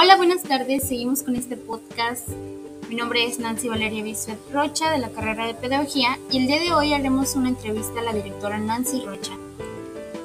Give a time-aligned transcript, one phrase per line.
[0.00, 0.86] Hola, buenas tardes.
[0.86, 2.28] Seguimos con este podcast.
[2.88, 6.60] Mi nombre es Nancy Valeria Bisuet Rocha de la carrera de Pedagogía y el día
[6.60, 9.32] de hoy haremos una entrevista a la directora Nancy Rocha.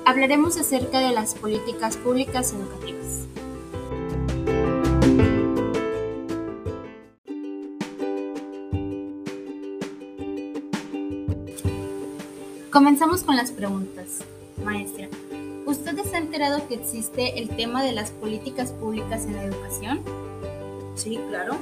[0.05, 3.25] Hablaremos acerca de las políticas públicas educativas.
[12.69, 14.19] Comenzamos con las preguntas.
[14.63, 15.09] Maestra,
[15.73, 20.01] ¿Usted está enterado que existe el tema de las políticas públicas en la educación?
[20.93, 21.57] Sí, claro.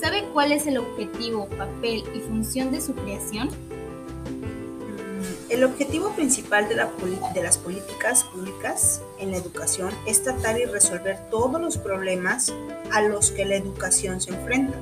[0.00, 3.46] ¿Sabe cuál es el objetivo, papel y función de su creación?
[3.46, 6.84] Mm, el objetivo principal de,
[7.32, 12.52] de, las políticas públicas en la educación es tratar y resolver todos los problemas
[12.90, 14.76] a los que la educación se enfrenta.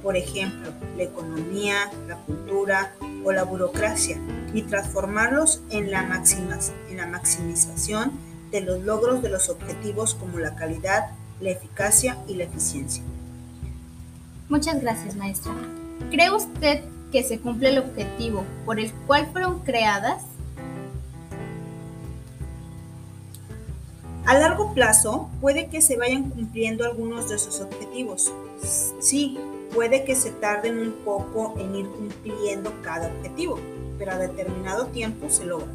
[0.00, 4.16] Por ejemplo, la economía, la cultura o la burocracia,
[4.52, 6.22] y transformarlos en la,
[6.90, 8.12] en la maximización
[8.50, 13.02] de los logros de los objetivos como la calidad, la eficacia y la eficiencia.
[14.48, 15.52] Muchas gracias, maestra.
[16.10, 20.24] ¿Cree usted que se cumple el objetivo por el cual fueron creadas?
[24.26, 28.32] A largo plazo, puede que se vayan cumpliendo algunos de esos objetivos.
[29.00, 29.38] Sí,
[29.74, 33.58] puede que se tarden un poco en ir cumpliendo cada objetivo,
[34.00, 35.68] pero a determinado tiempo se logra.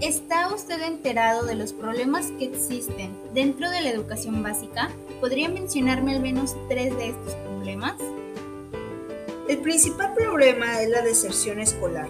[0.00, 4.90] ¿Está usted enterado de los problemas que existen dentro de la educación básica?
[5.20, 7.96] ¿Podría mencionarme al menos tres de estos problemas?
[9.48, 12.08] El principal problema es la deserción escolar.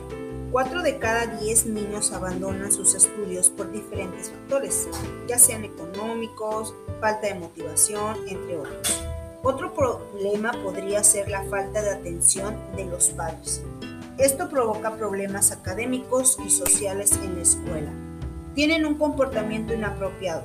[0.55, 4.89] Cuatro de cada diez niños abandonan sus estudios por diferentes factores,
[5.27, 9.03] ya sean económicos, falta de motivación, entre otros.
[9.43, 13.63] Otro problema podría ser la falta de atención de los padres.
[14.17, 17.91] Esto provoca problemas académicos y sociales en la escuela.
[18.55, 20.45] Tienen un comportamiento inapropiado,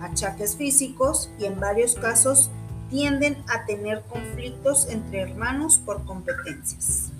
[0.00, 2.48] achaques físicos y en varios casos
[2.88, 7.12] tienden a tener conflictos entre hermanos por competencias.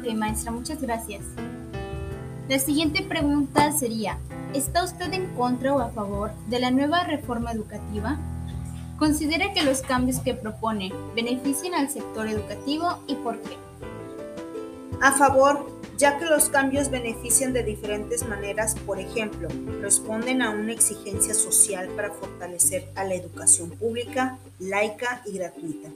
[0.00, 1.20] Ok, maestra, muchas gracias.
[2.48, 4.16] La siguiente pregunta sería,
[4.54, 8.18] ¿está usted en contra o a favor de la nueva reforma educativa?
[8.98, 13.58] ¿Considera que los cambios que propone benefician al sector educativo y por qué?
[15.02, 15.66] A favor,
[15.98, 19.48] ya que los cambios benefician de diferentes maneras, por ejemplo,
[19.82, 25.90] responden a una exigencia social para fortalecer a la educación pública, laica y gratuita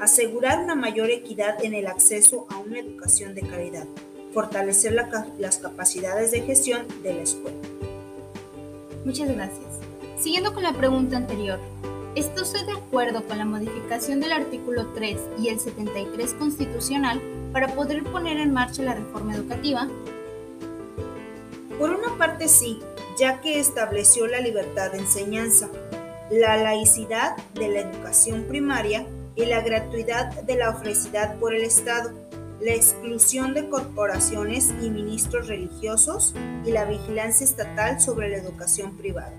[0.00, 3.84] asegurar una mayor equidad en el acceso a una educación de calidad,
[4.32, 7.58] fortalecer las capacidades de gestión de la escuela.
[9.04, 9.66] Muchas gracias.
[10.18, 11.58] Siguiendo con la pregunta anterior,
[12.14, 17.20] ¿está usted de acuerdo con la modificación del artículo 3 y el 73 constitucional
[17.52, 19.86] para poder poner en marcha la reforma educativa?
[21.78, 22.80] Por una parte sí,
[23.18, 25.68] ya que estableció la libertad de enseñanza,
[26.30, 29.06] la laicidad de la educación primaria
[29.40, 32.10] y la gratuidad de la ofrecida por el Estado,
[32.60, 36.34] la exclusión de corporaciones y ministros religiosos
[36.66, 39.32] y la vigilancia estatal sobre la educación privada.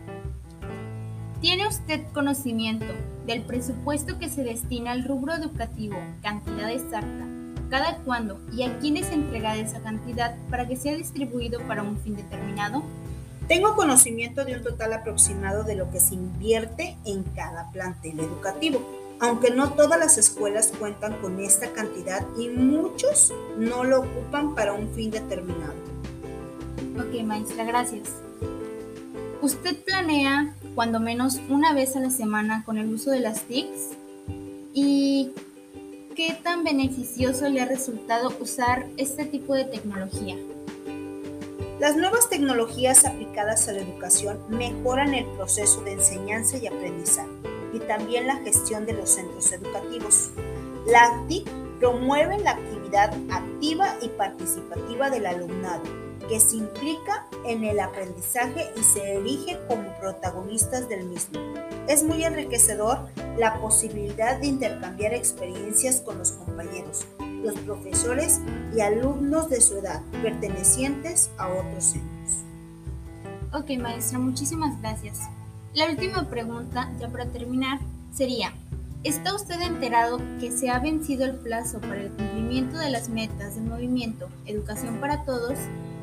[1.39, 2.87] ¿Tiene usted conocimiento
[3.27, 7.27] del presupuesto que se destina al rubro educativo, cantidad exacta,
[7.69, 11.97] cada cuándo y a quién es entregada esa cantidad para que sea distribuido para un
[11.99, 12.83] fin determinado?
[13.47, 19.00] Tengo conocimiento de un total aproximado de lo que se invierte en cada plantel educativo
[19.21, 24.73] aunque no todas las escuelas cuentan con esta cantidad y muchos no lo ocupan para
[24.73, 25.75] un fin determinado.
[26.97, 28.09] Ok, maestra, gracias.
[29.43, 33.91] ¿Usted planea cuando menos una vez a la semana con el uso de las TICs?
[34.73, 35.33] ¿Y
[36.15, 40.35] qué tan beneficioso le ha resultado usar este tipo de tecnología?
[41.79, 47.79] Las nuevas tecnologías aplicadas a la educación mejoran el proceso de enseñanza y aprendizaje y
[47.79, 50.31] también la gestión de los centros educativos.
[50.85, 55.83] La ACTIC promueve la actividad activa y participativa del alumnado,
[56.29, 61.39] que se implica en el aprendizaje y se erige como protagonistas del mismo.
[61.87, 63.07] Es muy enriquecedor
[63.37, 67.07] la posibilidad de intercambiar experiencias con los compañeros,
[67.43, 68.39] los profesores
[68.75, 72.45] y alumnos de su edad, pertenecientes a otros centros.
[73.53, 75.19] Ok, maestra, muchísimas gracias.
[75.73, 77.79] La última pregunta, ya para terminar,
[78.13, 78.51] sería,
[79.05, 83.55] ¿está usted enterado que se ha vencido el plazo para el cumplimiento de las metas
[83.55, 85.57] del movimiento Educación para Todos?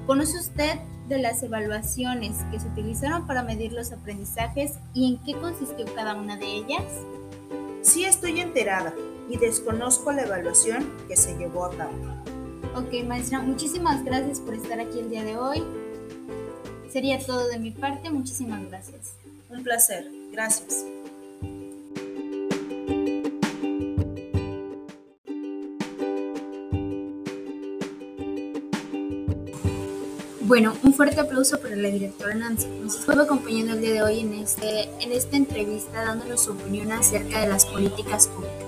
[0.06, 0.78] ¿Conoce usted
[1.08, 6.14] de las evaluaciones que se utilizaron para medir los aprendizajes y en qué consistió cada
[6.14, 6.84] una de ellas?
[7.82, 8.94] Sí estoy enterada.
[9.30, 11.92] y desconozco la evaluación que se llevó a cabo.
[12.74, 15.62] Ok, maestra, muchísimas gracias por estar aquí el día de hoy.
[16.90, 19.18] Sería todo de mi parte, muchísimas gracias.
[19.50, 20.84] Un placer, gracias.
[30.42, 32.66] Bueno, un fuerte aplauso para la directora Nancy.
[32.68, 36.92] Nos estuvo acompañando el día de hoy en, este, en esta entrevista dándonos su opinión
[36.92, 38.58] acerca de las políticas públicas.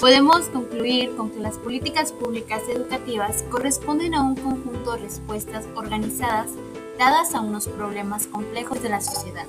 [0.00, 6.50] Podemos concluir con que las políticas públicas educativas corresponden a un conjunto de respuestas organizadas
[6.98, 9.46] dadas a unos problemas complejos de la sociedad,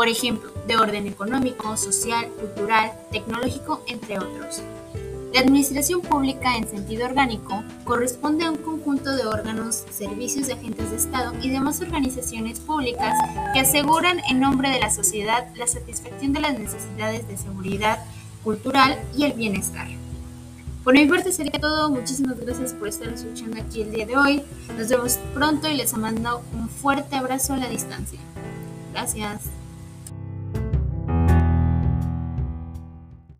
[0.00, 4.62] por ejemplo, de orden económico, social, cultural, tecnológico, entre otros.
[5.34, 10.90] La administración pública en sentido orgánico corresponde a un conjunto de órganos, servicios de agentes
[10.90, 13.14] de Estado y demás organizaciones públicas
[13.52, 18.02] que aseguran en nombre de la sociedad la satisfacción de las necesidades de seguridad
[18.42, 19.88] cultural y el bienestar.
[20.82, 21.90] Por mi parte sería todo.
[21.90, 24.42] Muchísimas gracias por estar escuchando aquí el día de hoy.
[24.78, 28.18] Nos vemos pronto y les mando un fuerte abrazo a la distancia.
[28.94, 29.59] Gracias.